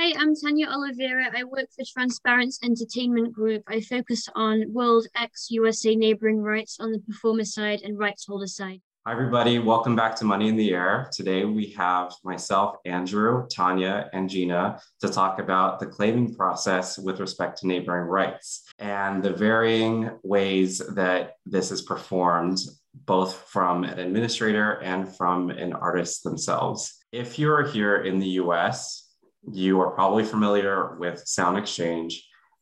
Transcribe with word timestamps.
I'm 0.00 0.34
Tanya 0.36 0.68
Oliveira. 0.68 1.26
I 1.36 1.42
work 1.42 1.66
for 1.74 1.84
Transparence 1.84 2.60
Entertainment 2.62 3.32
Group. 3.32 3.64
I 3.66 3.80
focus 3.80 4.28
on 4.36 4.72
World 4.72 5.08
X 5.16 5.48
USA 5.50 5.96
neighboring 5.96 6.40
rights 6.40 6.78
on 6.78 6.92
the 6.92 7.00
performer 7.00 7.44
side 7.44 7.82
and 7.82 7.98
rights 7.98 8.24
holder 8.24 8.46
side. 8.46 8.80
Hi, 9.04 9.12
everybody. 9.12 9.58
Welcome 9.58 9.96
back 9.96 10.14
to 10.16 10.24
Money 10.24 10.48
in 10.48 10.56
the 10.56 10.72
Air. 10.72 11.10
Today 11.12 11.44
we 11.44 11.70
have 11.70 12.14
myself, 12.22 12.76
Andrew, 12.84 13.48
Tanya, 13.48 14.08
and 14.12 14.30
Gina 14.30 14.80
to 15.00 15.08
talk 15.08 15.40
about 15.40 15.80
the 15.80 15.86
claiming 15.86 16.32
process 16.32 16.96
with 16.96 17.18
respect 17.18 17.58
to 17.58 17.66
neighboring 17.66 18.06
rights 18.06 18.66
and 18.78 19.20
the 19.20 19.32
varying 19.32 20.12
ways 20.22 20.78
that 20.94 21.34
this 21.44 21.72
is 21.72 21.82
performed, 21.82 22.60
both 23.04 23.34
from 23.48 23.82
an 23.82 23.98
administrator 23.98 24.74
and 24.74 25.08
from 25.16 25.50
an 25.50 25.72
artist 25.72 26.22
themselves. 26.22 26.94
If 27.10 27.36
you're 27.36 27.66
here 27.66 27.96
in 27.96 28.20
the 28.20 28.28
US, 28.42 29.07
you 29.52 29.80
are 29.80 29.90
probably 29.90 30.24
familiar 30.24 30.96
with 30.98 31.24
SoundExchange. 31.24 32.14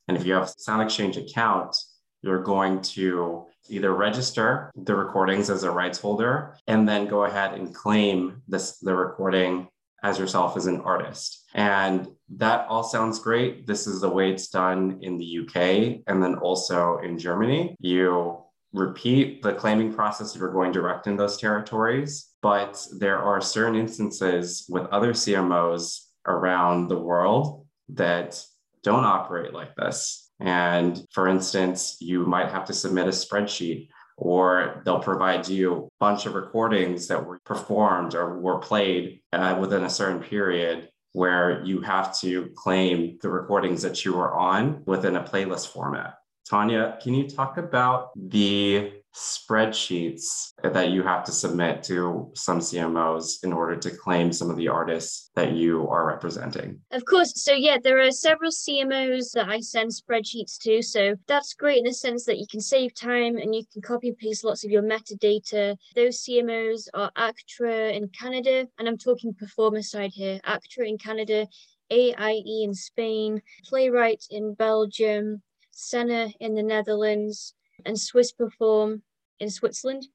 And 0.09 0.17
if 0.17 0.25
you 0.25 0.35
have 0.35 0.45
a 0.45 0.47
SoundExchange 0.47 1.17
account, 1.17 1.77
you're 2.23 2.43
going 2.43 2.83
to 2.83 3.47
either 3.69 3.95
register 3.95 4.71
the 4.77 4.95
recordings 4.95 5.51
as 5.51 5.63
a 5.63 5.71
rights 5.71 5.99
holder 5.99 6.57
and 6.67 6.89
then 6.89 7.07
go 7.07 7.25
ahead 7.25 7.55
and 7.55 7.75
claim 7.75 8.43
this 8.49 8.79
the 8.79 8.95
recording 8.95 9.69
as 10.03 10.19
yourself 10.19 10.57
as 10.57 10.67
an 10.67 10.81
artist. 10.83 11.45
And 11.55 12.09
that 12.37 12.67
all 12.69 12.83
sounds 12.83 13.19
great. 13.19 13.67
This 13.67 13.87
is 13.87 14.01
the 14.01 14.09
way 14.09 14.31
it's 14.31 14.49
done 14.49 14.99
in 15.03 15.19
the 15.19 15.41
UK 15.41 16.03
and 16.07 16.23
then 16.23 16.37
also 16.37 16.99
in 16.99 17.19
Germany. 17.19 17.77
You 17.81 18.43
repeat 18.73 19.43
the 19.43 19.55
claiming 19.55 19.93
process 19.93 20.35
if 20.35 20.41
you're 20.41 20.53
going 20.53 20.73
direct 20.73 21.07
in 21.07 21.17
those 21.17 21.39
territories, 21.39 22.35
but 22.43 22.87
there 22.99 23.19
are 23.19 23.41
certain 23.41 23.75
instances 23.75 24.67
with 24.69 24.87
other 24.87 25.13
CMOs 25.13 26.06
around 26.27 26.89
the 26.89 26.99
world 26.99 27.67
that 27.91 28.43
don't 28.83 29.05
operate 29.05 29.53
like 29.53 29.75
this. 29.77 30.31
And 30.41 31.05
for 31.13 31.29
instance, 31.29 31.97
you 32.01 32.27
might 32.27 32.51
have 32.51 32.67
to 32.67 32.73
submit 32.73 33.07
a 33.07 33.11
spreadsheet 33.11 33.89
or 34.17 34.83
they'll 34.85 35.01
provide 35.01 35.49
you 35.49 35.75
a 35.75 35.89
bunch 36.01 36.27
of 36.27 36.35
recordings 36.35 37.07
that 37.09 37.25
were 37.25 37.39
performed 37.45 38.15
or 38.15 38.39
were 38.41 38.59
played 38.59 39.21
uh, 39.33 39.57
within 39.61 39.85
a 39.85 39.91
certain 39.91 40.21
period 40.21 40.89
where 41.13 41.65
you 41.65 41.81
have 41.81 42.19
to 42.21 42.51
claim 42.55 43.19
the 43.23 43.29
recordings 43.29 43.83
that 43.83 44.05
you 44.05 44.15
were 44.15 44.35
on 44.35 44.83
within 44.87 45.17
a 45.17 45.23
playlist 45.23 45.73
format. 45.73 46.15
Tanya, 46.49 46.99
can 47.03 47.15
you 47.15 47.29
talk 47.29 47.57
about 47.57 48.11
the 48.15 48.93
spreadsheets 49.17 50.53
that 50.63 50.91
you 50.91 51.03
have 51.03 51.25
to 51.25 51.33
submit 51.33 51.83
to 51.83 52.31
some 52.35 52.59
CMOs 52.59 53.43
in 53.45 53.53
order 53.53 53.75
to 53.75 53.91
claim 53.91 54.31
some 54.31 54.51
of 54.51 54.57
the 54.57 54.69
artists 54.69 55.31
that 55.35 55.53
you 55.53 55.89
are 55.89 56.07
representing? 56.07 56.79
Of 56.91 57.05
course. 57.07 57.33
So, 57.43 57.55
yeah, 57.55 57.79
there 57.83 58.01
are 58.01 58.11
several 58.11 58.51
CMOs 58.51 59.33
that 59.33 59.49
I 59.49 59.61
send 59.61 59.91
spreadsheets 59.91 60.59
to. 60.59 60.83
So, 60.83 61.15
that's 61.27 61.55
great 61.55 61.79
in 61.79 61.85
the 61.85 61.95
sense 61.95 62.27
that 62.27 62.39
you 62.39 62.47
can 62.51 62.61
save 62.61 62.95
time 62.95 63.39
and 63.39 63.55
you 63.55 63.63
can 63.73 63.81
copy 63.81 64.09
and 64.09 64.19
paste 64.19 64.45
lots 64.45 64.65
of 64.65 64.71
your 64.71 64.83
metadata. 64.83 65.77
Those 65.95 66.23
CMOs 66.23 66.89
are 66.93 67.11
ACTRA 67.17 67.93
in 67.93 68.09
Canada, 68.09 68.67
and 68.79 68.87
I'm 68.87 68.99
talking 68.99 69.33
performer 69.33 69.83
side 69.83 70.13
here 70.13 70.41
ACTRA 70.45 70.87
in 70.87 70.99
Canada, 70.99 71.47
AIE 71.91 72.65
in 72.65 72.75
Spain, 72.75 73.41
PlayRight 73.73 74.27
in 74.31 74.53
Belgium, 74.55 75.43
SENA 75.71 76.33
in 76.41 76.55
the 76.55 76.63
Netherlands, 76.63 77.55
and 77.85 77.99
Swiss 77.99 78.33
Perform 78.33 79.03
in 79.41 79.51
Switzerland, 79.51 80.07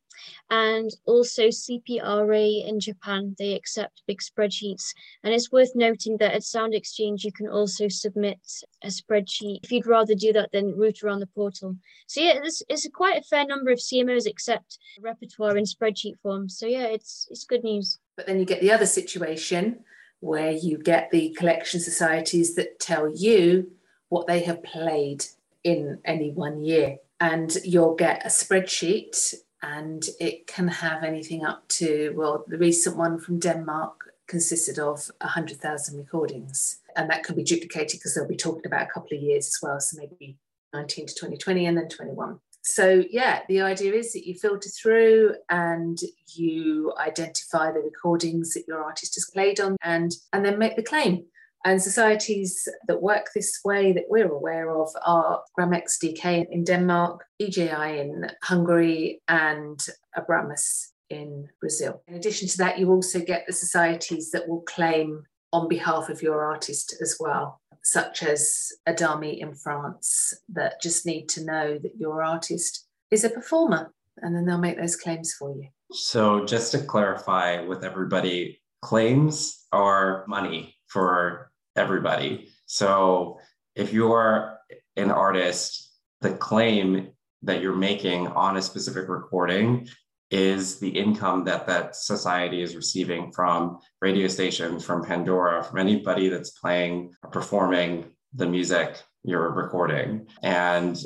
and 0.50 0.90
also 1.06 1.48
CPRA 1.48 2.68
in 2.68 2.80
Japan. 2.80 3.36
They 3.38 3.54
accept 3.54 4.04
big 4.08 4.20
spreadsheets. 4.20 4.94
And 5.24 5.34
it's 5.34 5.52
worth 5.52 5.72
noting 5.76 6.18
that 6.18 6.34
at 6.34 6.42
SoundExchange, 6.42 7.24
you 7.24 7.32
can 7.32 7.48
also 7.48 7.88
submit 7.88 8.40
a 8.84 8.88
spreadsheet 8.88 9.60
if 9.64 9.72
you'd 9.72 9.88
rather 9.88 10.16
do 10.16 10.34
that 10.34 10.52
than 10.52 10.78
route 10.78 11.04
around 11.04 11.20
the 11.20 11.28
portal. 11.28 11.76
So, 12.08 12.22
yeah, 12.22 12.40
it's, 12.44 12.64
it's 12.70 12.88
quite 12.94 13.18
a 13.18 13.24
fair 13.24 13.46
number 13.46 13.72
of 13.72 13.80
CMOs 13.80 14.28
accept 14.28 14.80
repertoire 15.00 15.58
in 15.58 15.66
spreadsheet 15.66 16.20
form. 16.22 16.50
So, 16.50 16.66
yeah, 16.66 16.86
it's, 16.86 17.28
it's 17.30 17.46
good 17.46 17.64
news. 17.64 18.00
But 18.18 18.28
then 18.28 18.40
you 18.40 18.46
get 18.46 18.62
the 18.62 18.72
other 18.72 18.86
situation 18.86 19.84
where 20.20 20.52
you 20.52 20.78
get 20.78 21.10
the 21.12 21.36
collection 21.38 21.80
societies 21.80 22.56
that 22.56 22.80
tell 22.80 23.12
you 23.14 23.72
what 24.10 24.28
they 24.28 24.42
have 24.42 24.64
played 24.64 25.26
in 25.64 26.00
any 26.06 26.32
one 26.32 26.64
year 26.64 26.98
and 27.22 27.56
you'll 27.64 27.96
get 27.96 28.26
a 28.26 28.30
spreadsheet 28.30 29.34
and 29.64 30.09
it 30.20 30.48
can 30.48 30.68
have 30.68 31.04
anything 31.04 31.46
up 31.46 31.66
to 31.70 32.14
well 32.18 32.44
the 32.48 32.58
recent 32.58 32.98
one 32.98 33.18
from 33.18 33.40
denmark 33.40 34.12
consisted 34.32 34.80
of 34.80 35.12
100000 35.20 35.98
recordings. 35.98 36.80
And 36.96 37.09
that 37.09 37.24
can 37.24 37.36
be 37.36 37.44
duplicated 37.44 38.00
because 38.00 38.16
they'll 38.16 38.28
be 38.28 38.38
talking 38.38 38.66
about 38.66 38.84
a 38.84 38.92
couple 38.92 39.18
of 39.18 39.22
years 39.22 39.48
as 39.48 39.59
well 39.62 39.80
so 39.80 39.98
maybe 39.98 40.38
19 40.74 41.08
to 41.08 41.14
2020 41.14 41.66
and 41.66 41.78
then 41.78 41.90
21 41.90 42.40
so 42.64 43.04
yeah 43.09 43.42
the 43.50 43.62
idea 43.62 43.94
is 43.94 44.14
that 44.14 44.26
you 44.26 44.36
filter 44.36 44.70
through 44.70 45.36
and 45.50 46.00
you 46.36 46.94
identify 46.98 47.72
the 47.72 47.80
recordings 47.80 48.53
that 48.53 48.68
your 48.68 48.84
artist 48.84 49.16
has 49.16 49.30
played 49.34 49.59
on 49.59 49.76
and 49.84 50.16
and 50.32 50.46
then 50.46 50.59
make 50.59 50.76
the 50.76 50.84
claim 50.84 51.26
and 51.64 51.82
societies 51.82 52.68
that 52.88 53.02
work 53.02 53.28
this 53.34 53.60
way 53.64 53.92
that 53.94 54.06
we're 54.10 54.32
aware 54.32 54.76
of 54.76 54.90
are 55.06 55.42
Gramex 55.58 55.98
DK 56.04 56.46
in 56.50 56.64
Denmark, 56.64 57.24
EJI 57.40 58.00
in 58.00 58.32
Hungary, 58.44 59.22
and 59.28 59.80
Abramus 60.18 60.88
in 61.10 61.48
Brazil. 61.60 62.02
In 62.08 62.16
addition 62.16 62.48
to 62.48 62.58
that, 62.58 62.80
you 62.80 62.90
also 62.90 63.20
get 63.20 63.46
the 63.46 63.54
societies 63.54 64.32
that 64.32 64.48
will 64.48 64.62
claim 64.62 65.24
on 65.54 65.68
behalf 65.68 66.10
of 66.10 66.22
your 66.22 66.44
artist 66.44 66.96
as 67.02 67.18
well, 67.20 67.62
such 67.84 68.24
as 68.24 68.72
Adami 68.88 69.42
in 69.42 69.54
France, 69.54 70.34
that 70.50 70.82
just 70.82 71.06
need 71.06 71.28
to 71.30 71.44
know 71.44 71.78
that 71.78 71.96
your 71.98 72.24
artist 72.24 72.88
is 73.12 73.24
a 73.24 73.30
performer, 73.30 73.94
and 74.18 74.36
then 74.36 74.46
they'll 74.46 74.58
make 74.58 74.78
those 74.78 74.96
claims 74.96 75.34
for 75.34 75.54
you. 75.56 75.68
So, 75.92 76.46
just 76.46 76.72
to 76.72 76.80
clarify 76.80 77.62
with 77.62 77.84
everybody, 77.84 78.62
claims 78.82 79.66
are 79.74 80.24
money 80.28 80.76
for 80.88 81.51
everybody. 81.76 82.50
So 82.66 83.40
if 83.76 83.94
you're 83.94 84.58
an 84.96 85.12
artist, 85.12 85.92
the 86.22 86.32
claim 86.32 87.09
that 87.44 87.62
you're 87.62 87.76
making 87.76 88.28
on 88.28 88.58
a 88.58 88.62
specific 88.62 89.09
recording 89.09 89.88
is 90.30 90.80
the 90.80 90.90
income 90.90 91.44
that 91.44 91.68
that 91.68 91.96
society 91.96 92.62
is 92.62 92.76
receiving 92.76 93.32
from 93.34 93.80
radio 94.02 94.28
stations, 94.28 94.86
from 94.86 95.04
Pandora, 95.04 95.64
from 95.64 95.80
anybody 95.80 96.30
that's 96.30 96.52
playing 96.52 97.14
or 97.24 97.30
performing 97.30 98.06
the 98.34 98.46
music 98.46 99.02
you're 99.24 99.52
recording. 99.52 100.28
And 100.42 100.98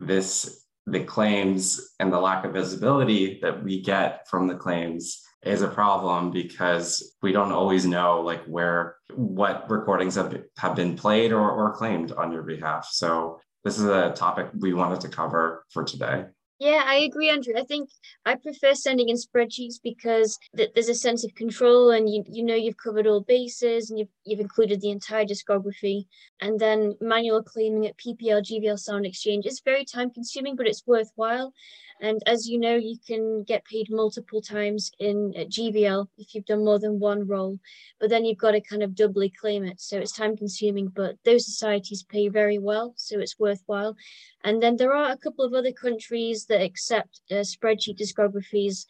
this, 0.00 0.66
the 0.86 1.02
claims 1.02 1.94
and 1.98 2.12
the 2.12 2.20
lack 2.20 2.44
of 2.44 2.52
visibility 2.52 3.38
that 3.40 3.64
we 3.64 3.80
get 3.80 4.28
from 4.28 4.46
the 4.48 4.56
claims 4.56 5.22
is 5.44 5.62
a 5.62 5.68
problem 5.68 6.30
because 6.30 7.14
we 7.22 7.32
don't 7.32 7.52
always 7.52 7.86
know 7.86 8.20
like 8.20 8.44
where 8.44 8.96
what 9.14 9.70
recordings 9.70 10.14
have, 10.14 10.42
have 10.56 10.74
been 10.74 10.96
played 10.96 11.32
or, 11.32 11.50
or 11.50 11.72
claimed 11.72 12.12
on 12.12 12.32
your 12.32 12.42
behalf 12.42 12.88
so 12.90 13.40
this 13.64 13.78
is 13.78 13.84
a 13.84 14.12
topic 14.12 14.48
we 14.58 14.74
wanted 14.74 15.00
to 15.00 15.08
cover 15.08 15.64
for 15.70 15.84
today 15.84 16.24
yeah, 16.60 16.84
I 16.86 16.96
agree, 16.98 17.30
Andrew. 17.30 17.54
I 17.56 17.64
think 17.64 17.90
I 18.24 18.36
prefer 18.36 18.74
sending 18.74 19.08
in 19.08 19.16
spreadsheets 19.16 19.74
because 19.82 20.38
th- 20.56 20.70
there's 20.72 20.88
a 20.88 20.94
sense 20.94 21.24
of 21.24 21.34
control, 21.34 21.90
and 21.90 22.08
you 22.08 22.22
you 22.28 22.44
know 22.44 22.54
you've 22.54 22.76
covered 22.76 23.08
all 23.08 23.22
bases, 23.22 23.90
and 23.90 23.98
you've 23.98 24.08
you've 24.24 24.38
included 24.38 24.80
the 24.80 24.90
entire 24.90 25.24
discography. 25.24 26.06
And 26.40 26.60
then 26.60 26.94
manual 27.00 27.42
claiming 27.42 27.86
at 27.86 27.98
PPL 27.98 28.42
GVL 28.42 28.78
SoundExchange 28.78 29.46
is 29.46 29.62
very 29.64 29.84
time 29.84 30.10
consuming, 30.10 30.54
but 30.54 30.68
it's 30.68 30.86
worthwhile. 30.86 31.52
And 32.00 32.20
as 32.26 32.48
you 32.48 32.58
know, 32.58 32.74
you 32.74 32.96
can 33.06 33.44
get 33.44 33.64
paid 33.64 33.88
multiple 33.90 34.42
times 34.42 34.90
in 34.98 35.32
GVL 35.36 36.08
if 36.18 36.34
you've 36.34 36.44
done 36.44 36.64
more 36.64 36.78
than 36.78 36.98
one 36.98 37.26
role, 37.26 37.58
but 38.00 38.10
then 38.10 38.24
you've 38.24 38.38
got 38.38 38.52
to 38.52 38.60
kind 38.60 38.82
of 38.82 38.94
doubly 38.94 39.30
claim 39.30 39.64
it. 39.64 39.80
So 39.80 39.98
it's 39.98 40.12
time 40.12 40.36
consuming, 40.36 40.88
but 40.88 41.16
those 41.24 41.46
societies 41.46 42.02
pay 42.02 42.28
very 42.28 42.58
well, 42.58 42.94
so 42.96 43.20
it's 43.20 43.38
worthwhile. 43.38 43.96
And 44.42 44.62
then 44.62 44.76
there 44.76 44.92
are 44.92 45.12
a 45.12 45.16
couple 45.16 45.44
of 45.44 45.54
other 45.54 45.72
countries 45.72 46.46
that 46.46 46.60
accept 46.60 47.20
uh, 47.30 47.36
spreadsheet 47.36 47.98
discographies 47.98 48.86